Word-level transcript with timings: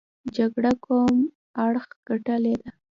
جګړه 0.35 0.71
کوم 0.85 1.17
اړخ 1.65 1.85
ګټلې 2.07 2.55
ده. 2.61 2.71